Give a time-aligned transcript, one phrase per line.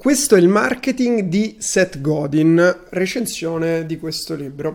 [0.00, 4.72] Questo è il marketing di Seth Godin, recensione di questo libro.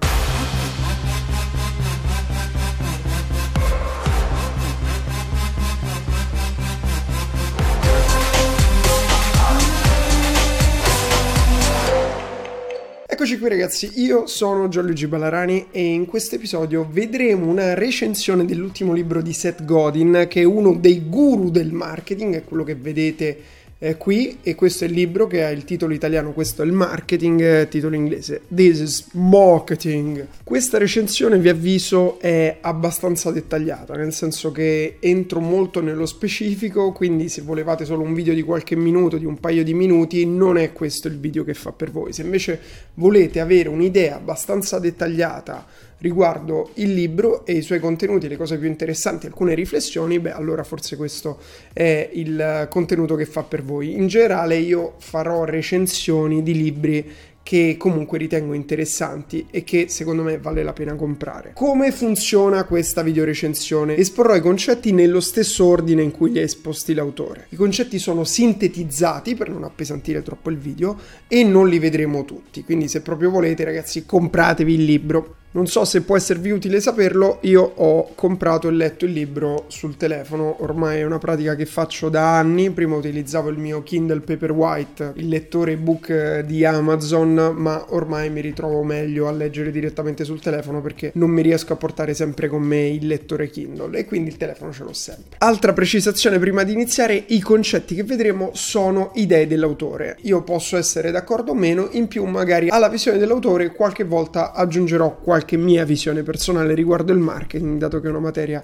[13.08, 18.94] Eccoci qui ragazzi, io sono Gianluigi Ballarani e in questo episodio vedremo una recensione dell'ultimo
[18.94, 23.64] libro di Seth Godin che è uno dei guru del marketing, è quello che vedete
[23.78, 26.72] eh, qui e questo è il libro che ha il titolo italiano, questo è il
[26.72, 30.28] marketing, eh, titolo inglese This is Marketing.
[30.44, 37.28] Questa recensione vi avviso è abbastanza dettagliata, nel senso che entro molto nello specifico, quindi
[37.28, 40.72] se volevate solo un video di qualche minuto, di un paio di minuti, non è
[40.72, 42.14] questo il video che fa per voi.
[42.14, 42.60] Se invece
[42.94, 45.66] volete avere un'idea abbastanza dettagliata
[46.06, 50.64] riguardo il libro e i suoi contenuti, le cose più interessanti, alcune riflessioni, beh allora
[50.64, 51.40] forse questo
[51.74, 53.96] è il contenuto che fa per voi.
[53.96, 57.12] In generale io farò recensioni di libri
[57.46, 61.52] che comunque ritengo interessanti e che secondo me vale la pena comprare.
[61.54, 63.96] Come funziona questa videorecensione?
[63.96, 67.46] Esporrò i concetti nello stesso ordine in cui li ha esposti l'autore.
[67.50, 72.64] I concetti sono sintetizzati per non appesantire troppo il video e non li vedremo tutti,
[72.64, 75.36] quindi se proprio volete ragazzi compratevi il libro.
[75.56, 79.96] Non so se può esservi utile saperlo, io ho comprato e letto il libro sul
[79.96, 85.14] telefono, ormai è una pratica che faccio da anni, prima utilizzavo il mio Kindle Paperwhite,
[85.16, 90.82] il lettore ebook di Amazon, ma ormai mi ritrovo meglio a leggere direttamente sul telefono
[90.82, 94.36] perché non mi riesco a portare sempre con me il lettore Kindle e quindi il
[94.36, 95.38] telefono ce l'ho sempre.
[95.38, 100.18] Altra precisazione prima di iniziare, i concetti che vedremo sono idee dell'autore.
[100.24, 105.16] Io posso essere d'accordo o meno, in più magari alla visione dell'autore qualche volta aggiungerò
[105.16, 108.64] qualche qualche mia visione personale riguardo il marketing, dato che è una materia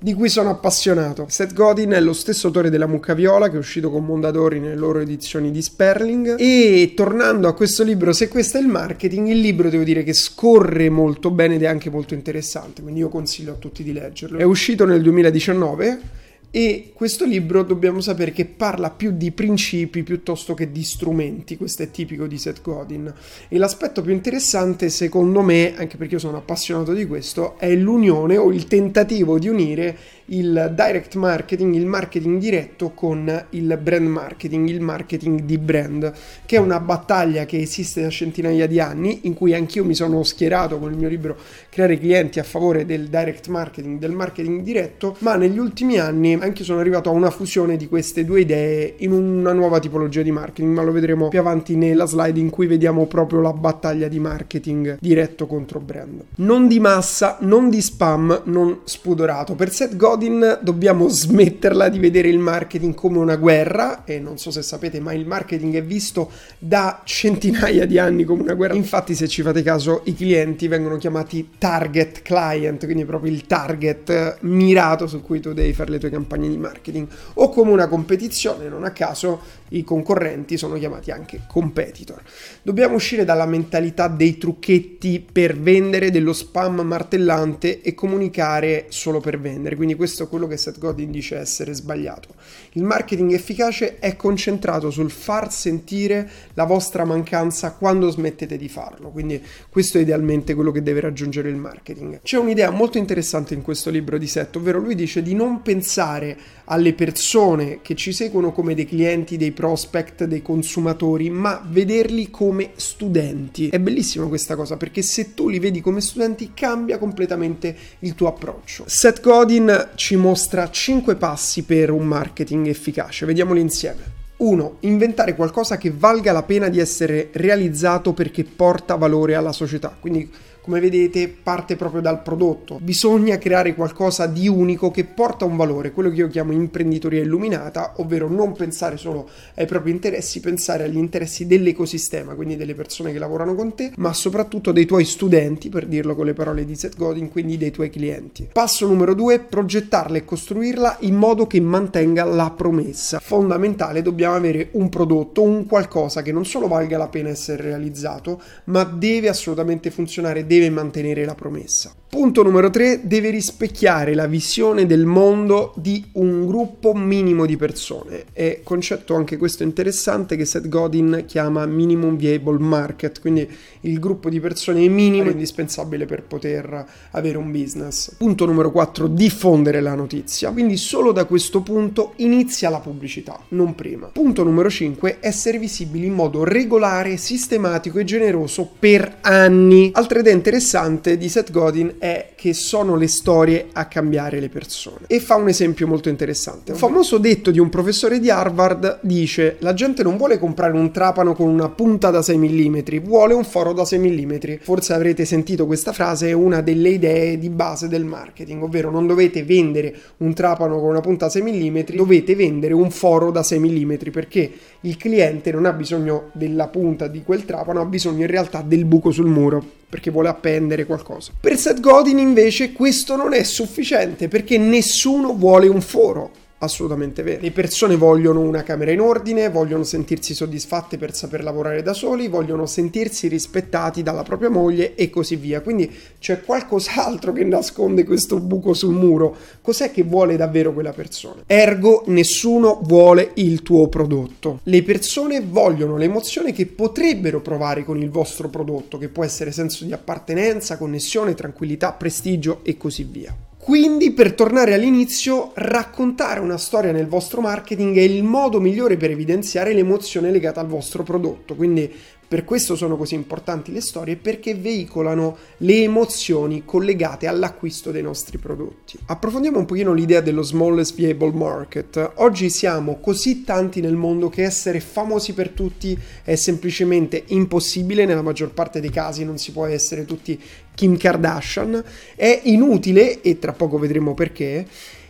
[0.00, 1.26] di cui sono appassionato.
[1.28, 4.76] Seth Godin è lo stesso autore della Mucca Viola che è uscito con Mondadori nelle
[4.76, 9.40] loro edizioni di Sperling e tornando a questo libro Se questo è il marketing, il
[9.40, 13.52] libro devo dire che scorre molto bene ed è anche molto interessante, quindi io consiglio
[13.52, 14.38] a tutti di leggerlo.
[14.38, 20.54] È uscito nel 2019 e questo libro dobbiamo sapere che parla più di principi piuttosto
[20.54, 23.12] che di strumenti, questo è tipico di Seth Godin.
[23.48, 28.38] E l'aspetto più interessante, secondo me, anche perché io sono appassionato di questo, è l'unione
[28.38, 29.96] o il tentativo di unire
[30.28, 36.12] il direct marketing, il marketing diretto con il brand marketing, il marketing di brand,
[36.44, 40.22] che è una battaglia che esiste da centinaia di anni, in cui anch'io mi sono
[40.22, 41.36] schierato con il mio libro
[41.70, 46.64] Creare clienti a favore del direct marketing, del marketing diretto, ma negli ultimi anni anche
[46.64, 50.74] sono arrivato a una fusione di queste due idee in una nuova tipologia di marketing,
[50.74, 54.98] ma lo vedremo più avanti nella slide in cui vediamo proprio la battaglia di marketing
[55.00, 56.24] diretto contro brand.
[56.36, 59.54] Non di massa, non di spam, non spudorato.
[59.54, 64.36] Per Seth Godin Godin dobbiamo smetterla di vedere il marketing come una guerra e non
[64.36, 68.74] so se sapete ma il marketing è visto da centinaia di anni come una guerra.
[68.74, 74.38] Infatti se ci fate caso i clienti vengono chiamati target client quindi proprio il target
[74.40, 77.06] mirato su cui tu devi fare le tue campagne di marketing.
[77.34, 82.20] O come una competizione non a caso i concorrenti sono chiamati anche competitor.
[82.62, 89.38] Dobbiamo uscire dalla mentalità dei trucchetti per vendere dello spam martellante e comunicare solo per
[89.38, 89.76] vendere.
[89.76, 92.28] Quindi questo questo quello che Seth Godin dice essere sbagliato.
[92.72, 99.10] Il marketing efficace è concentrato sul far sentire la vostra mancanza quando smettete di farlo,
[99.10, 102.20] quindi questo è idealmente quello che deve raggiungere il marketing.
[102.22, 106.38] C'è un'idea molto interessante in questo libro di Seth, ovvero lui dice di non pensare
[106.64, 112.70] alle persone che ci seguono come dei clienti, dei prospect, dei consumatori, ma vederli come
[112.76, 113.68] studenti.
[113.68, 118.28] È bellissima questa cosa perché se tu li vedi come studenti cambia completamente il tuo
[118.28, 118.84] approccio.
[118.86, 124.16] Seth Godin ci mostra 5 passi per un marketing efficace, vediamoli insieme.
[124.36, 124.76] 1.
[124.82, 129.96] Inventare qualcosa che valga la pena di essere realizzato perché porta valore alla società.
[129.98, 130.30] Quindi
[130.68, 132.78] come vedete parte proprio dal prodotto.
[132.82, 137.94] Bisogna creare qualcosa di unico che porta un valore, quello che io chiamo imprenditoria illuminata,
[137.96, 143.18] ovvero non pensare solo ai propri interessi, pensare agli interessi dell'ecosistema, quindi delle persone che
[143.18, 146.98] lavorano con te, ma soprattutto dei tuoi studenti, per dirlo con le parole di Seth
[146.98, 148.50] Godin, quindi dei tuoi clienti.
[148.52, 153.20] Passo numero 2, progettarla e costruirla in modo che mantenga la promessa.
[153.20, 158.42] Fondamentale, dobbiamo avere un prodotto, un qualcosa che non solo valga la pena essere realizzato,
[158.64, 161.92] ma deve assolutamente funzionare, deve deve mantenere la promessa.
[162.10, 168.24] Punto numero 3, deve rispecchiare la visione del mondo di un gruppo minimo di persone.
[168.32, 173.46] È concetto anche questo interessante che Seth Godin chiama minimum viable market, quindi
[173.82, 178.14] il gruppo di persone minimo indispensabile per poter avere un business.
[178.16, 180.50] Punto numero 4, diffondere la notizia.
[180.50, 184.06] Quindi solo da questo punto inizia la pubblicità, non prima.
[184.06, 189.90] Punto numero 5, essere visibili in modo regolare, sistematico e generoso per anni.
[189.92, 195.06] Altra idea interessante di Seth Godin è che sono le storie a cambiare le persone.
[195.06, 196.72] E fa un esempio molto interessante.
[196.72, 200.90] Un famoso detto di un professore di Harvard dice: La gente non vuole comprare un
[200.90, 204.34] trapano con una punta da 6 mm, vuole un foro da 6 mm.
[204.60, 209.06] Forse avrete sentito questa frase, è una delle idee di base del marketing, ovvero non
[209.06, 213.42] dovete vendere un trapano con una punta da 6 mm, dovete vendere un foro da
[213.42, 214.50] 6 mm perché
[214.82, 218.84] il cliente non ha bisogno della punta di quel trapano, ha bisogno in realtà del
[218.84, 221.32] buco sul muro perché vuole appendere qualcosa.
[221.38, 227.40] Per Seth Godin invece questo non è sufficiente perché nessuno vuole un foro assolutamente vero.
[227.42, 232.28] Le persone vogliono una camera in ordine, vogliono sentirsi soddisfatte per saper lavorare da soli,
[232.28, 235.60] vogliono sentirsi rispettati dalla propria moglie e così via.
[235.60, 239.36] Quindi c'è qualcos'altro che nasconde questo buco sul muro.
[239.60, 241.42] Cos'è che vuole davvero quella persona?
[241.46, 244.60] Ergo, nessuno vuole il tuo prodotto.
[244.64, 249.84] Le persone vogliono l'emozione che potrebbero provare con il vostro prodotto, che può essere senso
[249.84, 253.34] di appartenenza, connessione, tranquillità, prestigio e così via.
[253.68, 259.10] Quindi, per tornare all'inizio, raccontare una storia nel vostro marketing è il modo migliore per
[259.10, 261.54] evidenziare l'emozione legata al vostro prodotto.
[261.54, 261.92] Quindi
[262.28, 268.36] per questo sono così importanti le storie, perché veicolano le emozioni collegate all'acquisto dei nostri
[268.36, 268.98] prodotti.
[269.06, 272.12] Approfondiamo un pochino l'idea dello smallest viable market.
[272.16, 278.20] Oggi siamo così tanti nel mondo che essere famosi per tutti è semplicemente impossibile, nella
[278.20, 280.38] maggior parte dei casi non si può essere tutti
[280.74, 281.82] Kim Kardashian,
[282.14, 284.66] è inutile e tra poco vedremo perché.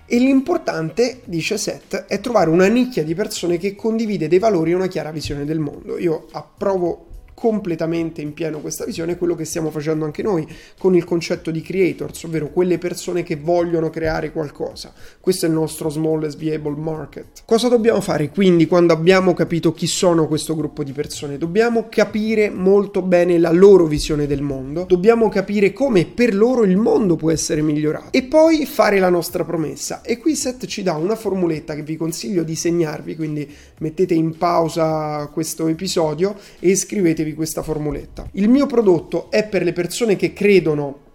[0.07, 4.75] E l'importante, dice Seth, è trovare una nicchia di persone che condivide dei valori e
[4.75, 5.99] una chiara visione del mondo.
[5.99, 7.08] Io approvo
[7.39, 10.45] completamente in pieno questa visione è quello che stiamo facendo anche noi
[10.77, 14.93] con il concetto di creators, ovvero quelle persone che vogliono creare qualcosa.
[15.21, 17.43] Questo è il nostro smallest viable market.
[17.45, 21.39] Cosa dobbiamo fare quindi quando abbiamo capito chi sono questo gruppo di persone?
[21.39, 26.77] Dobbiamo capire molto bene la loro visione del mondo, dobbiamo capire come per loro il
[26.77, 30.03] mondo può essere migliorato e poi fare la nostra promessa.
[30.03, 33.49] E qui Seth ci dà una formuletta che vi consiglio di segnarvi, quindi
[33.79, 38.29] mettete in pausa questo episodio e scrivetevi scrivetevi questa formuletta.
[38.33, 41.07] Il mio prodotto è per le persone che credono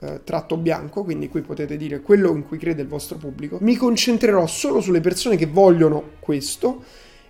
[0.00, 3.58] eh, tratto bianco, quindi qui potete dire quello in cui crede il vostro pubblico.
[3.60, 6.82] Mi concentrerò solo sulle persone che vogliono questo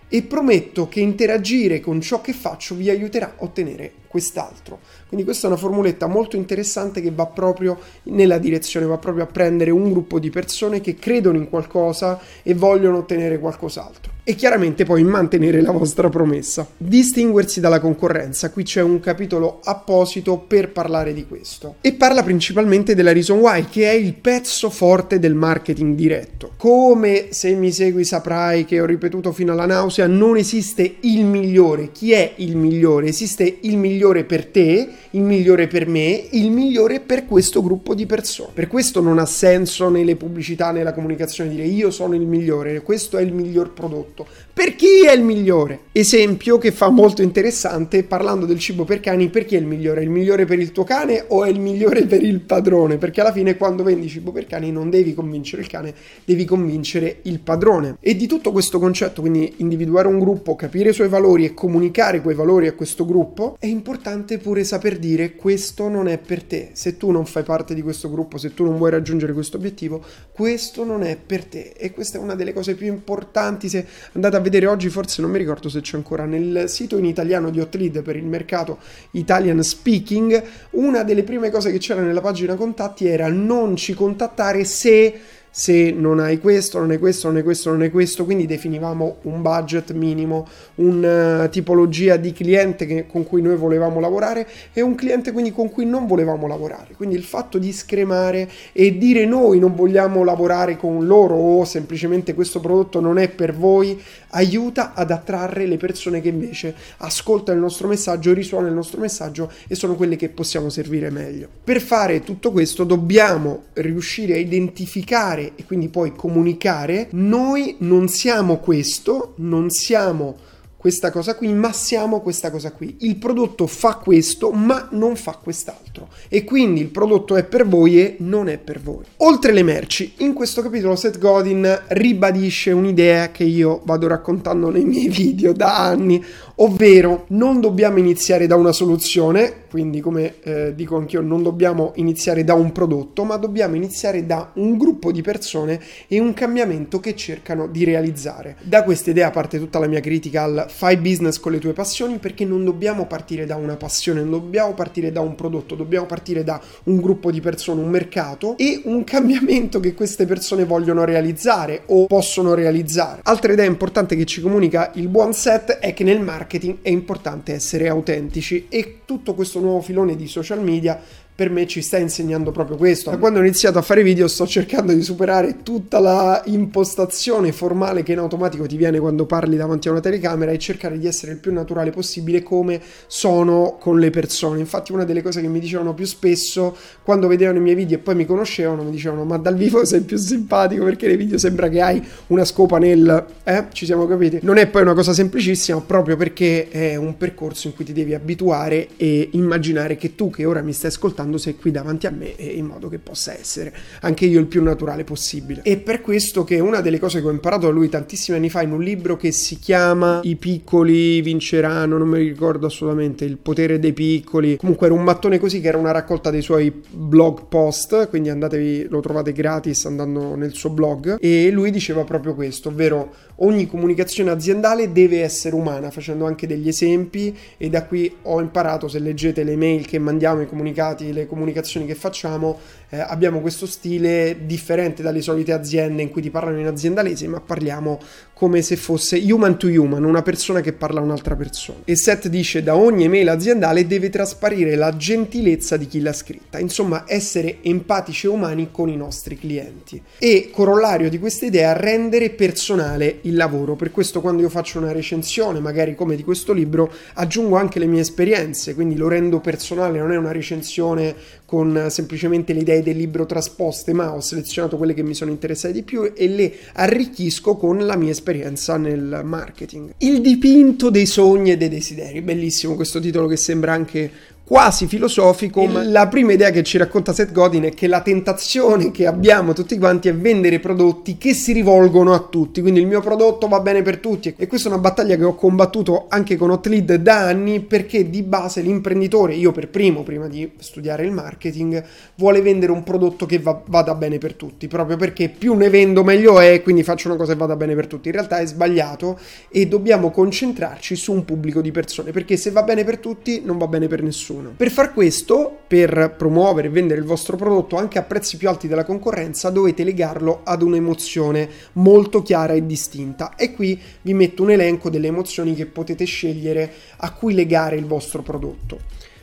[0.07, 4.79] e prometto che interagire con ciò che faccio vi aiuterà a ottenere quest'altro.
[5.07, 9.27] Quindi questa è una formuletta molto interessante che va proprio nella direzione, va proprio a
[9.27, 14.12] prendere un gruppo di persone che credono in qualcosa e vogliono ottenere qualcos'altro.
[14.25, 16.65] E chiaramente poi mantenere la vostra promessa.
[16.77, 21.75] Distinguersi dalla concorrenza, qui c'è un capitolo apposito per parlare di questo.
[21.81, 26.51] E parla principalmente della reason why, che è il pezzo forte del marketing diretto.
[26.55, 31.91] Come se mi segui saprai che ho ripetuto fino alla nausea, non esiste il migliore.
[31.91, 33.07] Chi è il migliore?
[33.07, 38.05] Esiste il migliore per te il migliore per me, il migliore per questo gruppo di
[38.05, 38.49] persone.
[38.53, 43.17] Per questo non ha senso nelle pubblicità, nella comunicazione dire io sono il migliore, questo
[43.17, 44.12] è il miglior prodotto.
[44.13, 45.79] tutto Per chi è il migliore?
[45.91, 50.01] Esempio che fa molto interessante parlando del cibo per cani, per chi è il migliore?
[50.01, 52.97] È il migliore per il tuo cane o è il migliore per il padrone?
[52.97, 57.17] Perché alla fine quando vendi cibo per cani non devi convincere il cane, devi convincere
[57.23, 57.97] il padrone.
[57.99, 62.21] E di tutto questo concetto, quindi individuare un gruppo, capire i suoi valori e comunicare
[62.21, 66.69] quei valori a questo gruppo, è importante pure saper dire questo non è per te.
[66.73, 70.03] Se tu non fai parte di questo gruppo, se tu non vuoi raggiungere questo obiettivo,
[70.31, 71.73] questo non è per te.
[71.75, 73.67] E questa è una delle cose più importanti.
[73.67, 77.05] Se andate a vedere oggi, forse non mi ricordo se c'è ancora nel sito in
[77.05, 78.77] italiano di Hotlead per il mercato
[79.11, 84.63] Italian Speaking, una delle prime cose che c'era nella pagina contatti era non ci contattare
[84.65, 85.19] se
[85.55, 89.17] se non hai questo, non hai questo, non hai questo, non hai questo, quindi definivamo
[89.21, 94.95] un budget minimo, una tipologia di cliente che, con cui noi volevamo lavorare e un
[94.95, 96.95] cliente quindi con cui non volevamo lavorare.
[96.95, 102.33] Quindi il fatto di scremare e dire noi non vogliamo lavorare con loro o semplicemente
[102.33, 107.63] questo prodotto non è per voi aiuta ad attrarre le persone che invece ascoltano il
[107.63, 111.47] nostro messaggio, risuonano il nostro messaggio e sono quelle che possiamo servire meglio.
[111.63, 118.57] Per fare tutto questo dobbiamo riuscire a identificare e quindi poi comunicare, noi non siamo
[118.57, 120.37] questo, non siamo
[120.83, 122.97] questa cosa qui, ma siamo questa cosa qui.
[122.99, 126.09] Il prodotto fa questo, ma non fa quest'altro.
[126.27, 129.05] E quindi il prodotto è per voi e non è per voi.
[129.19, 134.83] Oltre le merci, in questo capitolo Seth Godin ribadisce un'idea che io vado raccontando nei
[134.83, 136.21] miei video da anni,
[136.55, 142.43] ovvero non dobbiamo iniziare da una soluzione, quindi come eh, dico anch'io non dobbiamo iniziare
[142.43, 147.15] da un prodotto, ma dobbiamo iniziare da un gruppo di persone e un cambiamento che
[147.15, 148.57] cercano di realizzare.
[148.63, 152.17] Da questa idea parte tutta la mia critica al fai business con le tue passioni
[152.17, 156.43] perché non dobbiamo partire da una passione, non dobbiamo partire da un prodotto, dobbiamo partire
[156.43, 161.83] da un gruppo di persone, un mercato e un cambiamento che queste persone vogliono realizzare
[161.87, 163.21] o possono realizzare.
[163.23, 167.53] Altra idea importante che ci comunica il buon set è che nel marketing è importante
[167.53, 170.99] essere autentici e tutto questo nuovo filone di social media
[171.35, 173.09] per me ci sta insegnando proprio questo.
[173.09, 178.03] Da quando ho iniziato a fare video sto cercando di superare tutta la impostazione formale
[178.03, 181.31] che in automatico ti viene quando parli davanti a una telecamera e cercare di essere
[181.31, 184.59] il più naturale possibile come sono con le persone.
[184.59, 187.99] Infatti una delle cose che mi dicevano più spesso quando vedevano i miei video e
[187.99, 191.67] poi mi conoscevano mi dicevano ma dal vivo sei più simpatico perché nei video sembra
[191.67, 193.25] che hai una scopa nel...
[193.43, 193.65] Eh?
[193.71, 194.39] Ci siamo capiti?
[194.43, 198.13] Non è poi una cosa semplicissima proprio perché è un percorso in cui ti devi
[198.13, 202.33] abituare e immaginare che tu che ora mi stai ascoltando sei qui davanti a me
[202.37, 205.61] in modo che possa essere anche io il più naturale possibile.
[205.63, 208.61] E per questo che una delle cose che ho imparato da lui tantissimi anni fa
[208.61, 213.79] in un libro che si chiama I piccoli vinceranno, non mi ricordo assolutamente, il potere
[213.79, 214.57] dei piccoli.
[214.57, 218.87] Comunque era un mattone così che era una raccolta dei suoi blog post, quindi andatevi,
[218.89, 224.31] lo trovate gratis andando nel suo blog e lui diceva proprio questo, ovvero ogni comunicazione
[224.31, 229.43] aziendale deve essere umana, facendo anche degli esempi e da qui ho imparato se leggete
[229.43, 232.59] le mail che mandiamo, i comunicati, le comunicazioni che facciamo,
[232.93, 237.41] eh, abbiamo questo stile differente dalle solite aziende in cui ti parlano in aziendalese, ma
[237.41, 237.99] parliamo
[238.33, 241.79] come se fosse human to human, una persona che parla a un'altra persona.
[241.85, 246.59] E Seth dice da ogni email aziendale deve trasparire la gentilezza di chi l'ha scritta,
[246.59, 249.99] insomma essere empatici e umani con i nostri clienti.
[250.19, 254.91] E corollario di questa idea rendere personale il lavoro, per questo quando io faccio una
[254.91, 259.97] recensione, magari come di questo libro, aggiungo anche le mie esperienze, quindi lo rendo personale,
[259.97, 261.15] non è una recensione
[261.53, 265.71] con semplicemente le idee del libro trasposte, ma ho selezionato quelle che mi sono interessate
[265.71, 269.93] di più e le arricchisco con la mia esperienza nel marketing.
[269.99, 274.09] Il dipinto dei sogni e dei desideri, bellissimo questo titolo che sembra anche
[274.53, 279.07] quasi filosofico, la prima idea che ci racconta Seth Godin è che la tentazione che
[279.07, 283.47] abbiamo tutti quanti è vendere prodotti che si rivolgono a tutti, quindi il mio prodotto
[283.47, 284.31] va bene per tutti.
[284.37, 288.21] E questa è una battaglia che ho combattuto anche con Hotlead da anni perché di
[288.21, 291.83] base l'imprenditore, io per primo, prima di studiare il marketing,
[292.13, 296.03] vuole vendere un prodotto che va, vada bene per tutti, proprio perché più ne vendo
[296.03, 298.09] meglio è, quindi faccio una cosa che vada bene per tutti.
[298.09, 299.17] In realtà è sbagliato
[299.49, 303.57] e dobbiamo concentrarci su un pubblico di persone, perché se va bene per tutti non
[303.57, 304.53] va bene per nessuno nessuno.
[304.55, 308.67] Per far questo, per promuovere e vendere il vostro prodotto anche a prezzi più alti
[308.67, 313.35] della concorrenza, dovete legarlo ad un'emozione molto chiara e distinta.
[313.35, 317.85] E qui vi metto un elenco delle emozioni che potete scegliere a cui legare il
[317.85, 318.79] vostro prodotto.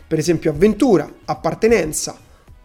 [0.07, 2.19] Per esempio avventura, appartenenza,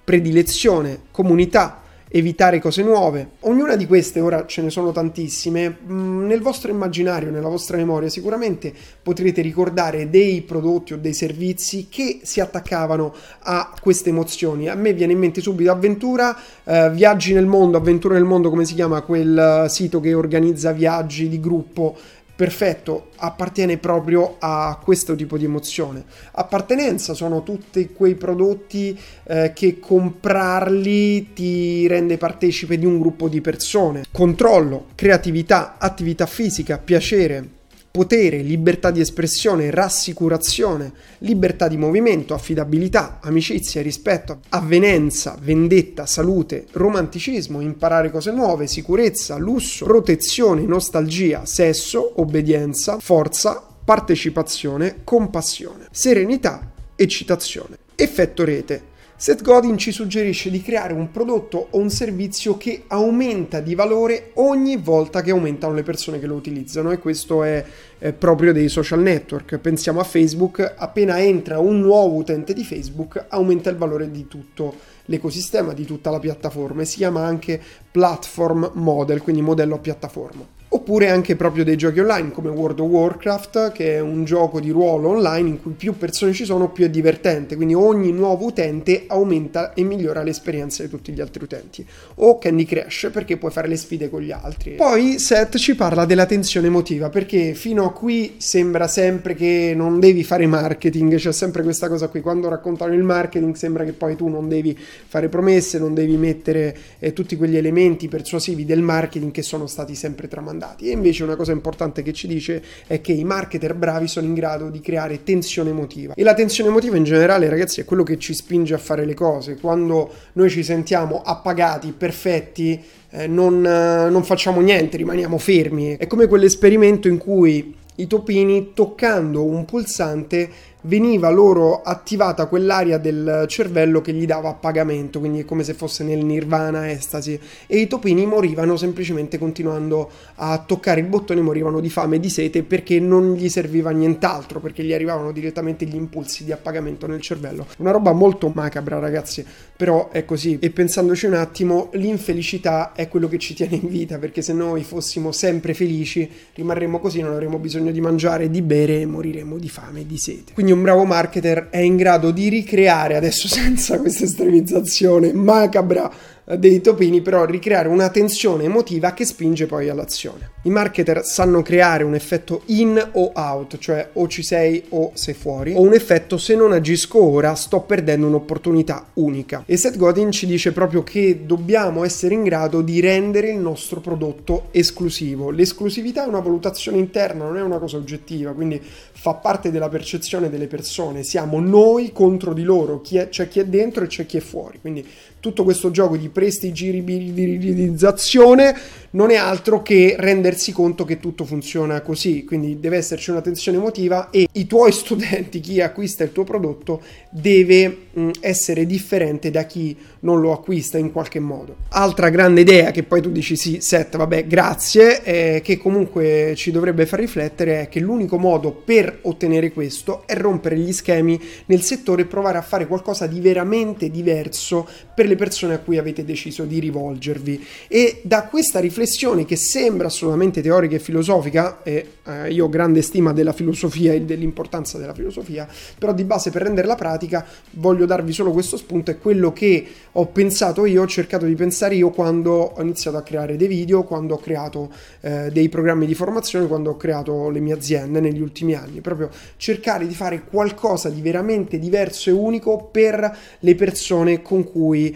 [0.04, 1.82] predilezione, comunità,
[2.18, 3.32] evitare cose nuove.
[3.42, 8.08] Ognuna di queste, ora ce ne sono tantissime, mm, nel vostro immaginario, nella vostra memoria
[8.08, 14.70] sicuramente potrete ricordare dei prodotti o dei servizi che si attaccavano a queste emozioni.
[14.70, 18.64] A me viene in mente subito Avventura, eh, Viaggi nel mondo, Avventura nel mondo come
[18.64, 21.98] si chiama quel sito che organizza viaggi di gruppo
[22.36, 26.04] perfetto, appartiene proprio a questo tipo di emozione.
[26.32, 33.42] Appartenenza sono tutti quei prodotti eh, che comprarli ti rende partecipe di un gruppo di
[33.42, 34.04] persone.
[34.12, 37.50] Controllo, creatività, attività fisica, piacere,
[37.96, 47.62] potere, libertà di espressione, rassicurazione, libertà di movimento, affidabilità, amicizia, rispetto, avvenenza, vendetta, salute, romanticismo,
[47.62, 57.78] imparare cose nuove, sicurezza, lusso, protezione, nostalgia, sesso, obbedienza, forza, partecipazione, compassione, serenità, eccitazione.
[57.96, 63.62] Effetto rete Seth Godin ci suggerisce di creare un prodotto o un servizio che aumenta
[63.62, 67.64] di valore ogni volta che aumentano le persone che lo utilizzano e questo è,
[67.98, 69.58] è, proprio dei social network.
[69.60, 74.76] Pensiamo a Facebook, appena entra un nuovo utente di Facebook aumenta il valore di tutto
[75.06, 80.46] l'ecosistema, di tutta la piattaforma e si chiama anche platform model, quindi modello a piattaforma.
[80.76, 84.72] Oppure anche proprio dei giochi online come World of Warcraft, che è un gioco di
[84.72, 89.06] ruolo online in cui più persone ci sono, più è divertente, quindi ogni nuovo utente
[89.08, 91.86] aumenta e migliora l'esperienza di tutti gli altri utenti.
[92.16, 94.72] O Candy Crush, perché puoi fare le sfide con gli altri.
[94.76, 100.02] Poi Seth ci parla della tensione emotiva, perché fino a qui sembra sempre che non
[100.02, 104.18] devi fare marketing, c'è sempre questa cosa qui, quando raccontano il marketing sembra che poi
[104.18, 109.32] tu non devi fare promesse, non devi mettere eh, tutti quegli elementi persuasivi del marketing
[109.32, 110.65] che sono stati sempre tramandati.
[110.80, 114.34] E invece una cosa importante che ci dice è che i marketer bravi sono in
[114.34, 116.14] grado di creare tensione emotiva.
[116.16, 119.14] E la tensione emotiva in generale, ragazzi, è quello che ci spinge a fare le
[119.14, 119.58] cose.
[119.58, 125.96] Quando noi ci sentiamo appagati, perfetti, eh, non, eh, non facciamo niente, rimaniamo fermi.
[125.98, 130.50] È come quell'esperimento in cui i topini toccando un pulsante
[130.86, 136.04] veniva loro attivata quell'area del cervello che gli dava appagamento, quindi è come se fosse
[136.04, 141.90] nel nirvana, estasi, e i topini morivano semplicemente continuando a toccare il bottone, morivano di
[141.90, 146.44] fame e di sete perché non gli serviva nient'altro, perché gli arrivavano direttamente gli impulsi
[146.44, 147.68] di appagamento nel cervello.
[147.78, 150.58] Una roba molto macabra, ragazzi, però è così.
[150.60, 154.84] E pensandoci un attimo, l'infelicità è quello che ci tiene in vita, perché se noi
[154.84, 159.70] fossimo sempre felici, rimarremmo così, non avremmo bisogno di mangiare, di bere e moriremo di
[159.70, 160.54] fame e di sete.
[160.54, 166.12] Quindi un bravo marketer è in grado di ricreare, adesso senza questa estremizzazione macabra
[166.46, 170.52] dei topini, però ricreare una tensione emotiva che spinge poi all'azione.
[170.64, 175.34] I marketer sanno creare un effetto in o out, cioè o ci sei o sei
[175.34, 179.64] fuori, o un effetto se non agisco ora sto perdendo un'opportunità unica.
[179.66, 184.00] E Seth Godin ci dice proprio che dobbiamo essere in grado di rendere il nostro
[184.00, 185.50] prodotto esclusivo.
[185.50, 190.50] L'esclusività è una valutazione interna, non è una cosa oggettiva, quindi fa parte della percezione
[190.50, 191.24] delle persone.
[191.24, 194.42] Siamo noi contro di loro, chi è, c'è chi è dentro e c'è chi è
[194.42, 194.80] fuori.
[194.80, 195.06] Quindi
[195.46, 198.76] tutto questo gioco di prestigiribilizzazione
[199.12, 203.78] non è altro che rendersi conto che tutto funziona così, quindi deve esserci una tensione
[203.78, 209.66] emotiva e i tuoi studenti, chi acquista il tuo prodotto, deve mh, essere differente da
[209.66, 211.76] chi non lo acquista in qualche modo.
[211.90, 216.72] Altra grande idea che poi tu dici sì, set, vabbè, grazie, eh, che comunque ci
[216.72, 221.82] dovrebbe far riflettere è che l'unico modo per ottenere questo è rompere gli schemi nel
[221.82, 226.26] settore e provare a fare qualcosa di veramente diverso per le persone a cui avete
[226.26, 227.66] deciso di rivolgervi.
[227.88, 232.70] E da questa riflessione riflessione che sembra assolutamente teorica e filosofica, e eh, io ho
[232.70, 238.06] grande stima della filosofia e dell'importanza della filosofia, però di base per renderla pratica voglio
[238.06, 242.10] darvi solo questo spunto, è quello che ho pensato io, ho cercato di pensare io
[242.10, 246.68] quando ho iniziato a creare dei video, quando ho creato eh, dei programmi di formazione,
[246.68, 251.22] quando ho creato le mie aziende negli ultimi anni, proprio cercare di fare qualcosa di
[251.22, 255.16] veramente diverso e unico per le persone con cui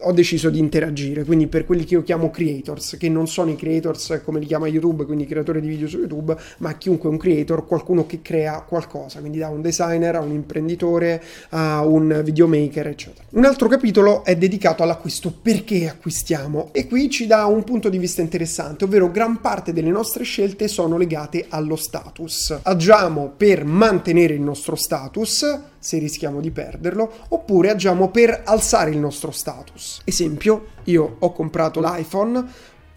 [0.00, 3.56] ho deciso di interagire, quindi per quelli che io chiamo creators, che non sono i
[3.56, 7.18] creators come li chiama YouTube, quindi creatori di video su YouTube, ma chiunque è un
[7.18, 12.86] creator, qualcuno che crea qualcosa, quindi da un designer a un imprenditore a un videomaker,
[12.86, 13.26] eccetera.
[13.30, 16.68] Un altro capitolo è dedicato all'acquisto, perché acquistiamo?
[16.72, 20.68] E qui ci dà un punto di vista interessante, ovvero gran parte delle nostre scelte
[20.68, 22.60] sono legate allo status.
[22.62, 28.98] Agiamo per mantenere il nostro status, se rischiamo di perderlo, oppure agiamo per alzare il
[28.98, 29.87] nostro status.
[30.04, 32.44] Esempio, io ho comprato l'iPhone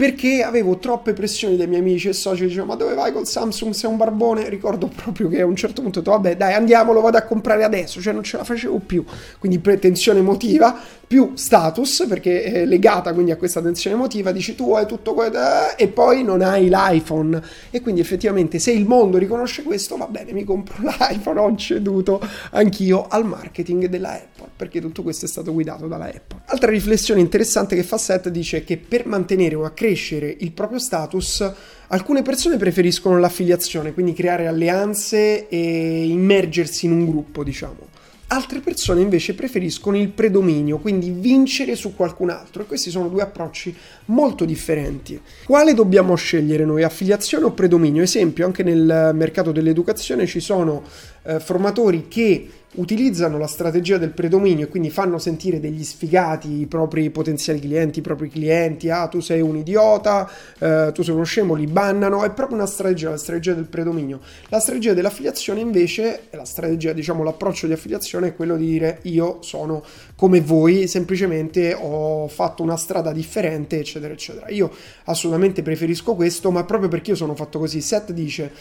[0.02, 3.72] perché avevo troppe pressioni dai miei amici e soci dicevano ma dove vai col Samsung?
[3.72, 4.50] Sei un barbone.
[4.50, 7.22] Ricordo proprio che a un certo punto ho detto vabbè dai andiamo lo vado a
[7.22, 8.02] comprare adesso.
[8.02, 9.06] Cioè non ce la facevo più.
[9.38, 14.74] Quindi pretensione emotiva più status perché è legata quindi a questa tensione emotiva dici tu
[14.74, 15.38] hai tutto quello
[15.76, 17.40] e poi non hai l'iPhone.
[17.70, 22.20] E quindi effettivamente se il mondo riconosce questo va bene mi compro l'iPhone ho ceduto
[22.52, 26.40] anch'io al marketing della Apple perché tutto questo è stato guidato dalla Apple.
[26.46, 30.80] Altra riflessione interessante che fa Seth dice che per mantenere o accrescere crescere il proprio
[30.80, 31.52] status,
[31.88, 37.90] alcune persone preferiscono l'affiliazione, quindi creare alleanze e immergersi in un gruppo, diciamo.
[38.28, 43.22] Altre persone invece preferiscono il predominio, quindi vincere su qualcun altro e questi sono due
[43.22, 43.76] approcci
[44.12, 45.20] molto differenti.
[45.46, 48.04] Quale dobbiamo scegliere noi, affiliazione o predominio?
[48.04, 50.84] Esempio, anche nel mercato dell'educazione ci sono
[51.24, 56.68] eh, formatori che utilizzano la strategia del predominio e quindi fanno sentire degli sfigati i
[56.68, 61.24] propri potenziali clienti, i propri clienti, ah tu sei un idiota, eh, tu sei uno
[61.24, 64.22] scemo, li bannano, è proprio una strategia, la strategia del predominio.
[64.48, 69.40] La strategia dell'affiliazione invece, la strategia, diciamo l'approccio di affiliazione è quello di dire io
[69.42, 69.84] sono
[70.16, 74.50] come voi, semplicemente ho fatto una strada differente, eccetera, eccetera.
[74.50, 74.72] Io
[75.04, 77.82] assolutamente preferisco questo, ma proprio perché io sono fatto così.
[77.82, 78.52] Seth dice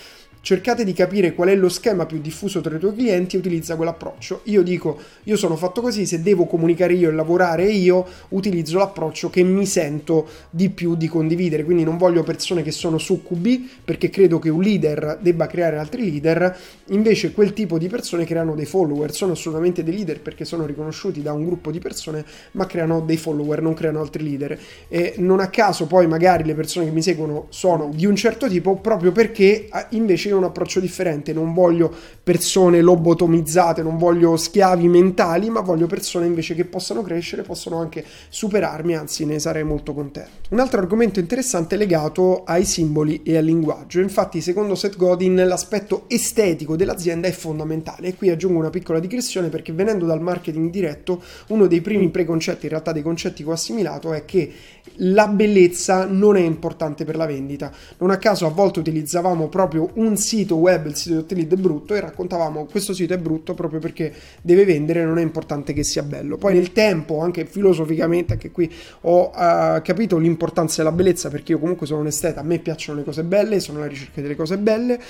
[0.41, 3.77] cercate di capire qual è lo schema più diffuso tra i tuoi clienti e utilizza
[3.77, 4.41] quell'approccio.
[4.45, 9.31] Io dico, io sono fatto così, se devo comunicare io e lavorare io, utilizzo l'approccio
[9.31, 14.09] che mi sento di più di condividere, quindi non voglio persone che sono succubi perché
[14.11, 16.57] credo che un leader debba creare altri leader,
[16.89, 21.23] invece quel tipo di persone creano dei follower, sono assolutamente dei leader perché sono riconosciuti
[21.23, 24.59] da un gruppo di persone, ma creano dei follower, non creano altri leader.
[24.89, 28.49] E non a caso poi magari le persone che mi seguono sono di un certo
[28.49, 34.37] tipo proprio perché invece io ho un approccio differente, non voglio persone lobotomizzate, non voglio
[34.37, 39.65] schiavi mentali, ma voglio persone invece che possano crescere, possono anche superarmi, anzi ne sarei
[39.65, 40.49] molto contento.
[40.51, 44.01] Un altro argomento interessante è legato ai simboli e al linguaggio.
[44.01, 49.49] Infatti, secondo Seth Godin, l'aspetto estetico dell'azienda è fondamentale e qui aggiungo una piccola digressione
[49.49, 53.53] perché venendo dal marketing diretto, uno dei primi preconcetti, in realtà dei concetti che ho
[53.53, 54.53] assimilato è che
[54.97, 57.73] la bellezza non è importante per la vendita.
[57.99, 61.57] Non a caso a volte utilizzavamo proprio un sito web, il sito di Hotelid è
[61.57, 65.83] brutto, e raccontavamo questo sito è brutto proprio perché deve vendere, non è importante che
[65.83, 66.37] sia bello.
[66.37, 71.59] Poi nel tempo, anche filosoficamente, anche qui ho uh, capito l'importanza della bellezza perché io
[71.59, 74.59] comunque sono un esteta, a me piacciono le cose belle, sono alla ricerca delle cose
[74.59, 75.01] belle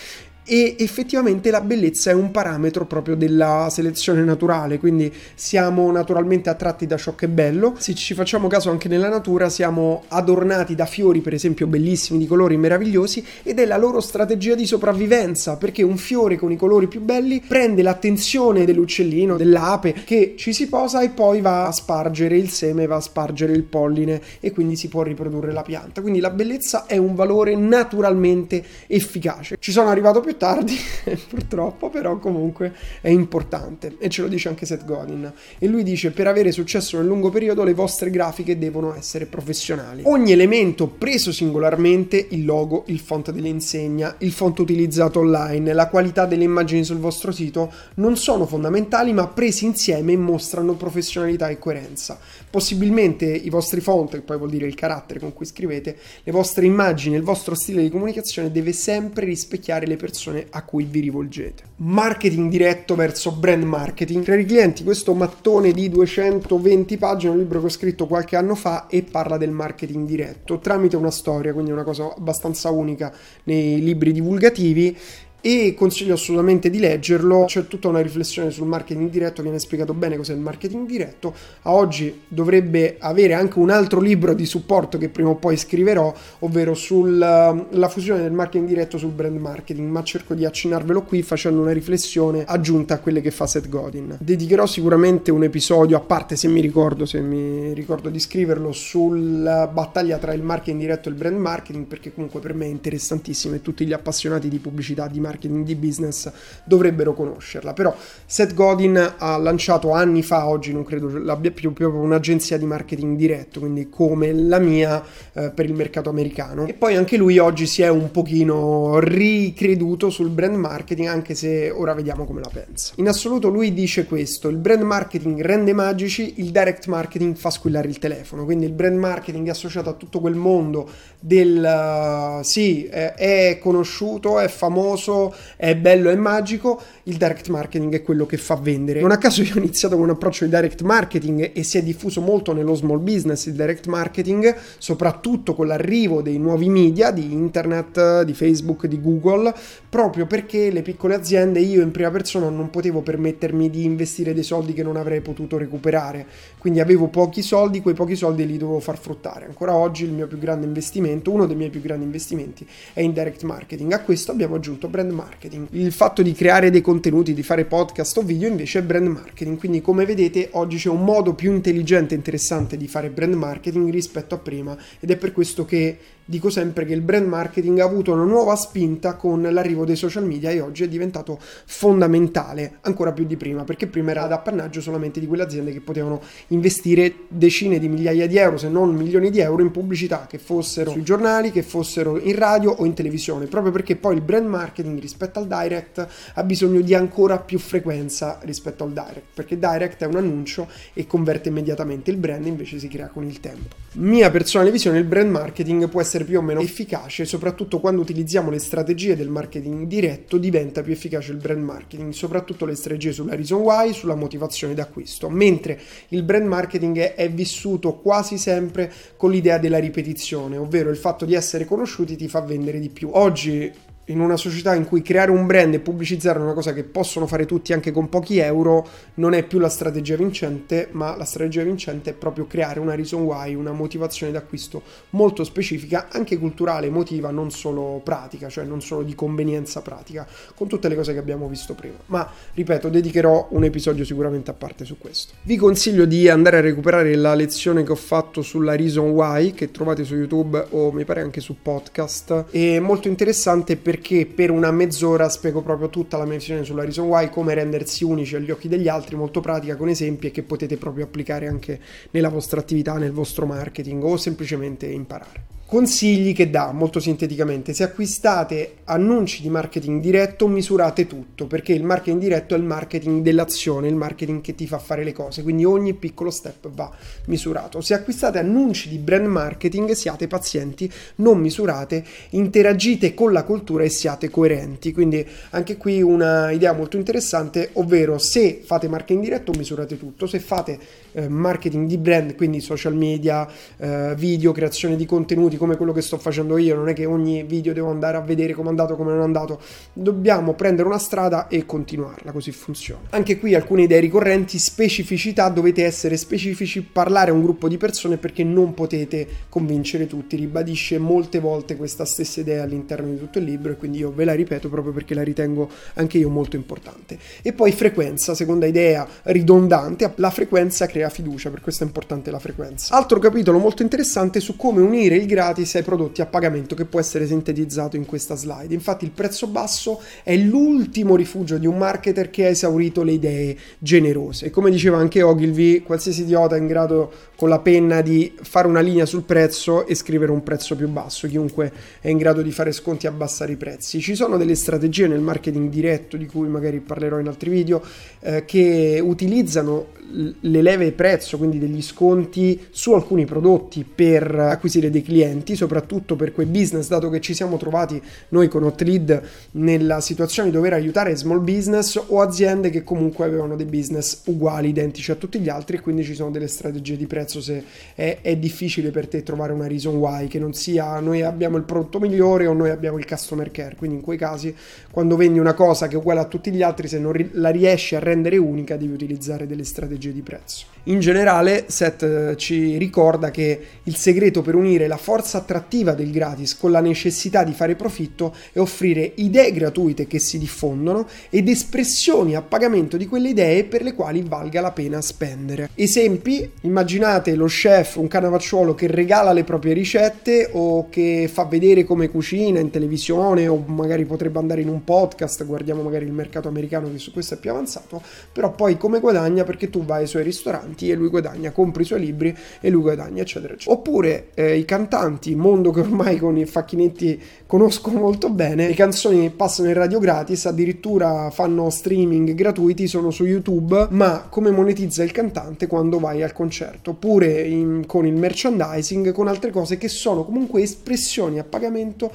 [0.44, 6.86] e effettivamente la bellezza è un parametro proprio della selezione naturale, quindi siamo naturalmente attratti
[6.86, 7.74] da ciò che è bello.
[7.78, 12.26] Se ci facciamo caso anche nella natura, siamo adornati da fiori, per esempio, bellissimi di
[12.26, 16.88] colori meravigliosi ed è la loro strategia di sopravvivenza, perché un fiore con i colori
[16.88, 22.36] più belli prende l'attenzione dell'uccellino, dell'ape che ci si posa e poi va a spargere
[22.36, 26.00] il seme, va a spargere il polline e quindi si può riprodurre la pianta.
[26.00, 29.56] Quindi la bellezza è un valore naturalmente efficace.
[29.58, 30.76] Ci sono arrivato più più tardi,
[31.28, 35.30] purtroppo, però comunque è importante e ce lo dice anche Seth Godin.
[35.58, 40.02] E lui dice: Per avere successo nel lungo periodo, le vostre grafiche devono essere professionali.
[40.06, 46.26] Ogni elemento preso singolarmente, il logo, il font dell'insegna, il font utilizzato online, la qualità
[46.26, 52.18] delle immagini sul vostro sito, non sono fondamentali, ma presi insieme mostrano professionalità e coerenza.
[52.48, 56.66] Possibilmente i vostri font, che poi vuol dire il carattere con cui scrivete, le vostre
[56.66, 61.00] immagini, il vostro stile di comunicazione deve sempre rispecchiare le persone persone a cui vi
[61.00, 61.62] rivolgete.
[61.76, 64.22] Marketing diretto verso brand marketing.
[64.22, 68.54] Per i clienti questo mattone di 220 pagine, un libro che ho scritto qualche anno
[68.54, 73.10] fa e parla del marketing diretto tramite una storia, quindi una cosa abbastanza unica
[73.44, 74.96] nei libri divulgativi
[75.40, 77.44] e consiglio assolutamente di leggerlo.
[77.46, 81.34] C'è tutta una riflessione sul marketing diretto, viene spiegato bene cos'è il marketing diretto.
[81.62, 86.12] A oggi dovrebbe avere anche un altro libro di supporto che prima o poi scriverò,
[86.40, 91.22] ovvero sulla um, fusione del marketing diretto sul brand marketing, ma cerco di accennarvelo qui
[91.22, 94.18] facendo una riflessione aggiunta a quelle che fa Seth Godin.
[94.20, 99.66] Dedicherò sicuramente un episodio a parte, se mi ricordo, se mi ricordo di scriverlo, sulla
[99.66, 103.54] battaglia tra il marketing diretto e il brand marketing, perché comunque per me è interessantissimo
[103.54, 106.30] e tutti gli appassionati di pubblicità, di marketing marketing di business
[106.64, 107.72] dovrebbero conoscerla.
[107.72, 107.94] Però
[108.26, 113.16] Seth Godin ha lanciato anni fa, oggi non credo l'abbia più, proprio un'agenzia di marketing
[113.16, 116.66] diretto, quindi come la mia eh, per il mercato americano.
[116.66, 121.70] E poi anche lui oggi si è un pochino ricreduto sul brand marketing, anche se
[121.70, 122.94] ora vediamo come la pensa.
[122.96, 127.88] In assoluto lui dice questo, il brand marketing rende magici, il direct marketing fa squillare
[127.88, 130.88] il telefono, quindi il brand marketing è associato a tutto quel mondo
[131.18, 135.19] del uh, sì, è, è conosciuto, è famoso,
[135.56, 139.00] è bello e magico, il direct marketing è quello che fa vendere.
[139.00, 141.82] Non a caso io ho iniziato con un approccio di direct marketing e si è
[141.82, 147.32] diffuso molto nello small business il direct marketing, soprattutto con l'arrivo dei nuovi media, di
[147.32, 149.52] internet, di Facebook, di Google,
[149.88, 154.42] proprio perché le piccole aziende io in prima persona non potevo permettermi di investire dei
[154.42, 156.26] soldi che non avrei potuto recuperare.
[156.60, 159.46] Quindi avevo pochi soldi, quei pochi soldi li dovevo far fruttare.
[159.46, 163.14] Ancora oggi il mio più grande investimento, uno dei miei più grandi investimenti è in
[163.14, 163.90] direct marketing.
[163.92, 165.68] A questo abbiamo aggiunto brand marketing.
[165.70, 169.56] Il fatto di creare dei contenuti, di fare podcast o video invece è brand marketing.
[169.56, 173.90] Quindi come vedete oggi c'è un modo più intelligente e interessante di fare brand marketing
[173.90, 175.96] rispetto a prima ed è per questo che
[176.30, 180.24] dico sempre che il brand marketing ha avuto una nuova spinta con l'arrivo dei social
[180.24, 184.80] media e oggi è diventato fondamentale, ancora più di prima, perché prima era ad appannaggio
[184.80, 189.30] solamente di quelle aziende che potevano investire decine di migliaia di euro, se non milioni
[189.30, 193.46] di euro in pubblicità, che fossero sui giornali, che fossero in radio o in televisione,
[193.46, 198.38] proprio perché poi il brand marketing rispetto al direct ha bisogno di ancora più frequenza
[198.42, 202.86] rispetto al direct, perché direct è un annuncio e converte immediatamente, il brand invece si
[202.86, 203.74] crea con il tempo.
[203.94, 208.00] Mia personale visione, il brand marketing può essere essere più o meno efficace, soprattutto quando
[208.00, 213.12] utilizziamo le strategie del marketing diretto diventa più efficace il brand marketing, soprattutto le strategie
[213.12, 215.78] sulla reason why, sulla motivazione d'acquisto, mentre
[216.08, 221.24] il brand marketing è, è vissuto quasi sempre con l'idea della ripetizione, ovvero il fatto
[221.24, 223.10] di essere conosciuti ti fa vendere di più.
[223.12, 223.72] Oggi
[224.10, 227.46] in una società in cui creare un brand e pubblicizzare una cosa che possono fare
[227.46, 232.10] tutti anche con pochi euro non è più la strategia vincente, ma la strategia vincente
[232.10, 237.50] è proprio creare una reason why, una motivazione d'acquisto molto specifica, anche culturale, emotiva, non
[237.50, 241.74] solo pratica, cioè non solo di convenienza pratica, con tutte le cose che abbiamo visto
[241.74, 241.96] prima.
[242.06, 245.34] Ma ripeto, dedicherò un episodio sicuramente a parte su questo.
[245.42, 249.70] Vi consiglio di andare a recuperare la lezione che ho fatto sulla reason why che
[249.70, 252.46] trovate su YouTube o mi pare anche su podcast.
[252.50, 257.06] È molto interessante perché per una mezz'ora spiego proprio tutta la mia visione sulla reason
[257.06, 260.76] why, come rendersi unici agli occhi degli altri, molto pratica con esempi e che potete
[260.76, 265.59] proprio applicare anche nella vostra attività, nel vostro marketing o semplicemente imparare.
[265.70, 271.84] Consigli che dà molto sinteticamente: se acquistate annunci di marketing diretto, misurate tutto perché il
[271.84, 275.64] marketing diretto è il marketing dell'azione, il marketing che ti fa fare le cose, quindi
[275.64, 276.90] ogni piccolo step va
[277.26, 277.80] misurato.
[277.82, 283.90] Se acquistate annunci di brand marketing, siate pazienti, non misurate, interagite con la cultura e
[283.90, 284.92] siate coerenti.
[284.92, 290.40] Quindi anche qui una idea molto interessante, ovvero se fate marketing diretto, misurate tutto, se
[290.40, 290.80] fate
[291.12, 296.00] eh, marketing di brand, quindi social media, eh, video, creazione di contenuti come quello che
[296.00, 298.96] sto facendo io, non è che ogni video devo andare a vedere come è andato,
[298.96, 299.60] come non è andato,
[299.92, 303.02] dobbiamo prendere una strada e continuarla, così funziona.
[303.10, 308.16] Anche qui alcune idee ricorrenti, specificità, dovete essere specifici, parlare a un gruppo di persone
[308.16, 313.44] perché non potete convincere tutti, ribadisce molte volte questa stessa idea all'interno di tutto il
[313.44, 317.18] libro e quindi io ve la ripeto proprio perché la ritengo anche io molto importante.
[317.42, 322.38] E poi frequenza, seconda idea ridondante, la frequenza crea fiducia, per questo è importante la
[322.38, 322.94] frequenza.
[322.94, 326.84] Altro capitolo molto interessante su come unire il gratis gratis ai prodotti a pagamento che
[326.84, 328.72] può essere sintetizzato in questa slide.
[328.72, 333.56] Infatti il prezzo basso è l'ultimo rifugio di un marketer che ha esaurito le idee
[333.78, 334.46] generose.
[334.46, 338.80] E come diceva anche Ogilvy, qualsiasi idiota in grado con la penna di fare una
[338.80, 342.70] linea sul prezzo e scrivere un prezzo più basso, chiunque è in grado di fare
[342.70, 343.98] sconti e abbassare i prezzi.
[343.98, 347.82] Ci sono delle strategie nel marketing diretto di cui magari parlerò in altri video
[348.20, 355.02] eh, che utilizzano le leve prezzo, quindi degli sconti su alcuni prodotti per acquisire dei
[355.02, 358.00] clienti, soprattutto per quei business, dato che ci siamo trovati
[358.30, 359.22] noi con Hotlead
[359.52, 364.68] nella situazione di dover aiutare small business o aziende che comunque avevano dei business uguali,
[364.68, 367.62] identici a tutti gli altri quindi ci sono delle strategie di prezzo se
[367.94, 371.62] è, è difficile per te trovare una reason why, che non sia noi abbiamo il
[371.62, 374.52] prodotto migliore o noi abbiamo il customer care, quindi in quei casi
[374.90, 377.94] quando vendi una cosa che è uguale a tutti gli altri, se non la riesci
[377.94, 380.66] a rendere unica devi utilizzare delle strategie di prezzo.
[380.84, 386.10] In generale, Seth eh, ci ricorda che il segreto per unire la forza attrattiva del
[386.10, 391.50] gratis con la necessità di fare profitto è offrire idee gratuite che si diffondono ed
[391.50, 395.68] espressioni a pagamento di quelle idee per le quali valga la pena spendere.
[395.74, 401.84] Esempi, immaginate lo chef, un canavacciuolo che regala le proprie ricette o che fa vedere
[401.84, 406.48] come cucina in televisione o magari potrebbe andare in un podcast, guardiamo magari il mercato
[406.48, 408.00] americano che su questo è più avanzato,
[408.32, 411.86] però poi come guadagna perché tu vai ai suoi ristoranti e lui guadagna, compri i
[411.86, 413.76] suoi libri e lui guadagna, eccetera, eccetera.
[413.76, 419.30] Oppure eh, i cantanti, mondo che ormai con i facchinetti conosco molto bene, le canzoni
[419.30, 425.12] passano in radio gratis, addirittura fanno streaming gratuiti, sono su YouTube, ma come monetizza il
[425.12, 426.90] cantante quando vai al concerto?
[426.90, 432.12] Oppure in, con il merchandising, con altre cose che sono comunque espressioni a pagamento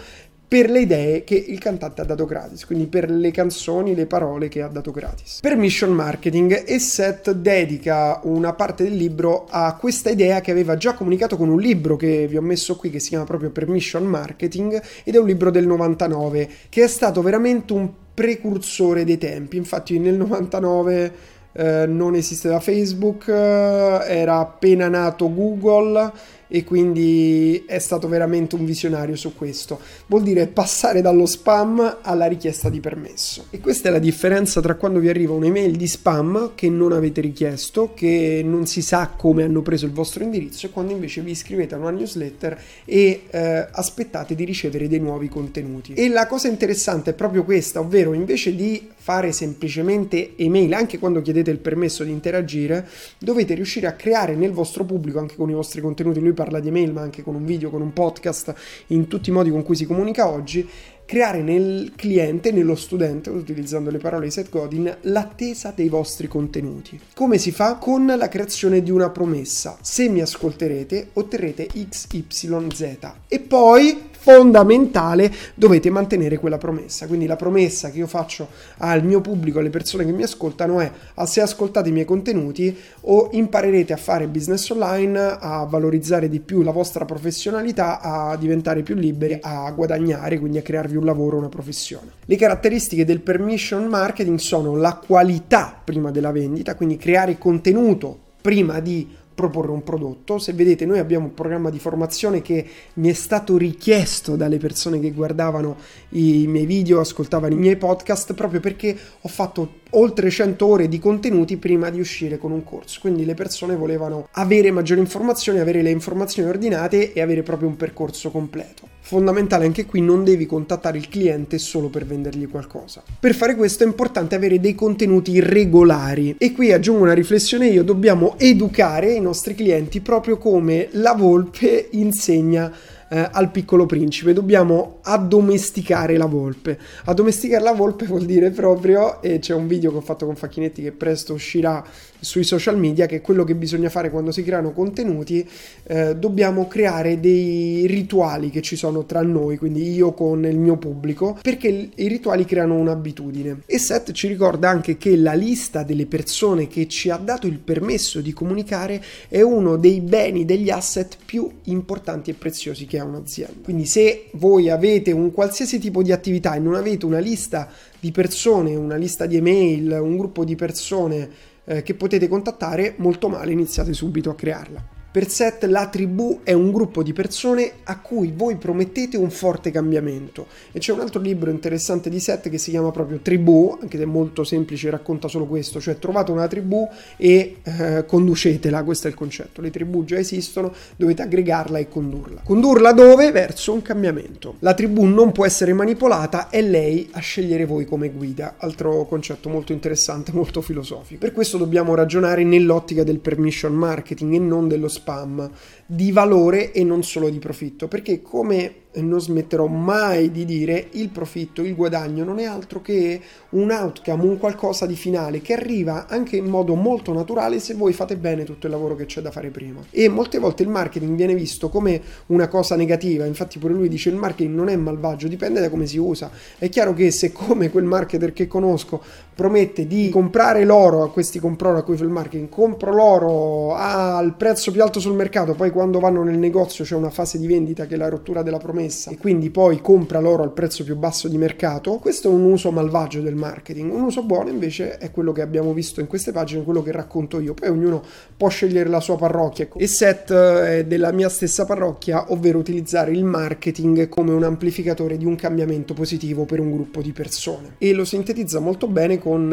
[0.48, 4.48] per le idee che il cantante ha dato gratis, quindi per le canzoni, le parole
[4.48, 5.40] che ha dato gratis.
[5.42, 10.94] Permission marketing e Seth dedica una parte del libro a questa idea che aveva già
[10.94, 14.82] comunicato con un libro che vi ho messo qui che si chiama proprio Permission marketing
[15.04, 19.58] ed è un libro del 99 che è stato veramente un precursore dei tempi.
[19.58, 26.12] Infatti nel 99 eh, non esisteva Facebook, eh, era appena nato Google
[26.48, 29.80] e quindi è stato veramente un visionario su questo.
[30.08, 33.46] Vuol dire passare dallo spam alla richiesta di permesso.
[33.50, 37.22] E questa è la differenza tra quando vi arriva un'email di spam che non avete
[37.22, 41.32] richiesto, che non si sa come hanno preso il vostro indirizzo e quando invece vi
[41.32, 45.94] iscrivete a una newsletter e eh, aspettate di ricevere dei nuovi contenuti.
[45.94, 51.22] E la cosa interessante è proprio questa, ovvero invece di fare semplicemente email, anche quando
[51.22, 52.88] chiedete il permesso di interagire,
[53.20, 56.70] dovete riuscire a creare nel vostro pubblico, anche con i vostri contenuti, lui parla di
[56.70, 58.56] email, ma anche con un video, con un podcast,
[58.88, 60.68] in tutti i modi con cui si comunica oggi,
[61.06, 67.00] creare nel cliente, nello studente, utilizzando le parole di Seth Godin, l'attesa dei vostri contenuti.
[67.14, 67.76] Come si fa?
[67.76, 69.78] Con la creazione di una promessa.
[69.82, 72.98] Se mi ascolterete, otterrete XYZ.
[73.28, 77.06] E poi fondamentale, dovete mantenere quella promessa.
[77.06, 80.92] Quindi la promessa che io faccio al mio pubblico, alle persone che mi ascoltano è
[81.26, 86.64] se ascoltate i miei contenuti o imparerete a fare business online, a valorizzare di più
[86.64, 91.50] la vostra professionalità, a diventare più liberi, a guadagnare, quindi a crearvi un lavoro, una
[91.50, 92.14] professione.
[92.26, 98.80] Le caratteristiche del permission marketing sono la qualità prima della vendita, quindi creare contenuto prima
[98.80, 100.40] di proporre un prodotto.
[100.40, 105.00] Se vedete, noi abbiamo un programma di formazione che mi è stato richiesto dalle persone
[105.00, 105.76] che guardavano
[106.10, 111.00] i miei video, ascoltavano i miei podcast, proprio perché ho fatto oltre 100 ore di
[111.00, 113.00] contenuti prima di uscire con un corso.
[113.02, 117.76] Quindi le persone volevano avere maggiori informazioni, avere le informazioni ordinate e avere proprio un
[117.76, 118.88] percorso completo.
[119.02, 123.04] Fondamentale anche qui, non devi contattare il cliente solo per vendergli qualcosa.
[123.20, 127.84] Per fare questo è importante avere dei contenuti regolari e qui aggiungo una riflessione io,
[127.84, 132.72] dobbiamo educare i nostri clienti proprio come la volpe insegna
[133.10, 136.80] eh, al piccolo principe, dobbiamo addomesticare la volpe.
[137.06, 140.82] Addomesticare la volpe vuol dire proprio, e c'è un video che ho fatto con Facchinetti
[140.82, 141.84] che presto uscirà
[142.26, 145.48] sui social media, che è quello che bisogna fare quando si creano contenuti,
[145.84, 150.78] eh, dobbiamo creare dei rituali che ci sono tra noi, quindi io con il mio
[150.78, 153.62] pubblico, perché i rituali creano un'abitudine.
[153.66, 157.60] E Seth ci ricorda anche che la lista delle persone che ci ha dato il
[157.60, 163.04] permesso di comunicare è uno dei beni, degli asset più importanti e preziosi che ha
[163.04, 163.54] un'azienda.
[163.64, 168.12] Quindi se voi avete un qualsiasi tipo di attività e non avete una lista di
[168.12, 173.52] persone, una lista di email, un gruppo di persone eh, che potete contattare, molto male
[173.52, 174.95] iniziate subito a crearla.
[175.16, 179.72] Per Seth la tribù è un gruppo di persone a cui voi promettete un forte
[179.72, 180.48] cambiamento.
[180.74, 184.04] E c'è un altro libro interessante di Seth che si chiama proprio Tribù, anche se
[184.04, 189.10] è molto semplice, racconta solo questo, cioè trovate una tribù e eh, conducetela, questo è
[189.10, 189.62] il concetto.
[189.62, 192.42] Le tribù già esistono, dovete aggregarla e condurla.
[192.44, 193.32] Condurla dove?
[193.32, 194.56] Verso un cambiamento.
[194.60, 198.56] La tribù non può essere manipolata, è lei a scegliere voi come guida.
[198.58, 201.22] Altro concetto molto interessante, molto filosofico.
[201.22, 205.52] Per questo dobbiamo ragionare nell'ottica del permission marketing e non dello spazio spam
[205.86, 211.10] di valore e non solo di profitto, perché come non smetterò mai di dire, il
[211.10, 213.20] profitto, il guadagno non è altro che
[213.50, 217.94] un outcome, un qualcosa di finale che arriva anche in modo molto naturale se voi
[217.94, 219.82] fate bene tutto il lavoro che c'è da fare prima.
[219.90, 224.10] E molte volte il marketing viene visto come una cosa negativa, infatti pure lui dice
[224.10, 226.30] il marketing non è malvagio, dipende da come si usa.
[226.58, 229.02] È chiaro che se come quel marketer che conosco
[229.36, 234.36] promette di comprare l'oro, a questi compro a cui fa il marketing, compro l'oro al
[234.36, 237.86] prezzo più alto sul mercato, poi quando vanno nel negozio c'è una fase di vendita
[237.86, 241.28] che è la rottura della promessa e quindi poi compra l'oro al prezzo più basso
[241.28, 243.92] di mercato, questo è un uso malvagio del marketing.
[243.92, 247.42] Un uso buono invece è quello che abbiamo visto in queste pagine, quello che racconto
[247.42, 247.54] io.
[247.54, 248.02] Poi ognuno
[248.38, 253.12] può scegliere la sua parrocchia e set è eh, della mia stessa parrocchia, ovvero utilizzare
[253.12, 257.76] il marketing come un amplificatore di un cambiamento positivo per un gruppo di persone.
[257.80, 259.52] E lo sintetizza molto bene con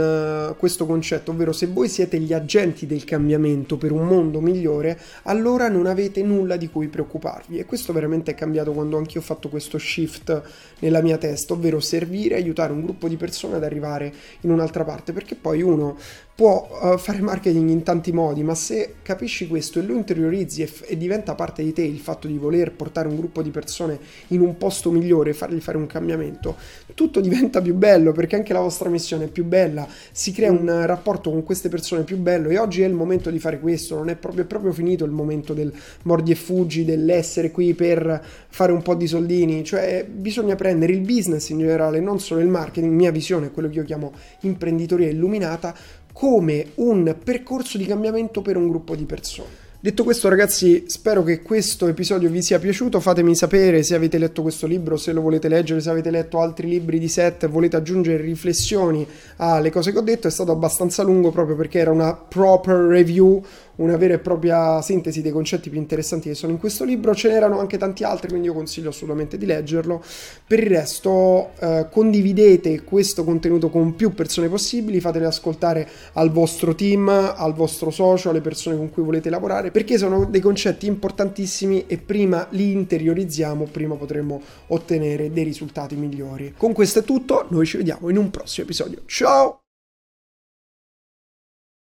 [0.51, 4.97] uh, questo concetto, ovvero se voi siete gli agenti del cambiamento per un mondo migliore,
[5.25, 7.59] allora non avete nulla di cui preoccuparvi.
[7.59, 10.43] E questo veramente è cambiato quando anche io ho fatto questo shift
[10.81, 15.13] nella mia testa, ovvero servire, aiutare un gruppo di persone ad arrivare in un'altra parte,
[15.13, 15.97] perché poi uno
[16.43, 20.67] può uh, fare marketing in tanti modi, ma se capisci questo e lo interiorizzi e,
[20.67, 23.97] f- e, diventa parte di te il fatto di voler portare un gruppo di persone
[24.29, 26.57] in un posto migliore e fargli fare un cambiamento,
[26.95, 30.85] tutto diventa più bello perché anche la vostra missione è più bella, si crea un
[30.85, 34.09] rapporto con queste persone più bello e oggi è il momento di fare questo, non
[34.09, 38.73] è proprio, è proprio finito il momento del mordi e fuggi, dell'essere qui per fare
[38.73, 42.93] un po' di soldini, cioè bisogna prendere il business in generale, non solo il marketing,
[42.93, 45.73] mia visione quello che io chiamo imprenditoria illuminata,
[46.13, 49.63] come un percorso di cambiamento per un gruppo di persone.
[49.83, 54.41] Detto questo ragazzi spero che questo episodio vi sia piaciuto, fatemi sapere se avete letto
[54.43, 58.23] questo libro, se lo volete leggere, se avete letto altri libri di set, volete aggiungere
[58.23, 59.05] riflessioni
[59.39, 63.43] alle cose che ho detto, è stato abbastanza lungo proprio perché era una proper review,
[63.77, 67.15] una vera e propria sintesi dei concetti più interessanti che sono in questo libro.
[67.15, 70.03] Ce n'erano anche tanti altri, quindi io consiglio assolutamente di leggerlo.
[70.47, 76.75] Per il resto, eh, condividete questo contenuto con più persone possibili, fatele ascoltare al vostro
[76.75, 81.85] team, al vostro socio, alle persone con cui volete lavorare, perché sono dei concetti importantissimi
[81.87, 86.55] e prima li interiorizziamo, prima potremo ottenere dei risultati migliori.
[86.57, 89.03] Con questo è tutto, noi ci vediamo in un prossimo episodio.
[89.07, 89.62] Ciao!